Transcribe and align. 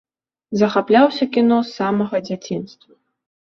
Захапляўся 0.61 1.27
кіно 1.37 1.59
з 1.69 1.71
самага 1.77 2.25
дзяцінства. 2.31 2.93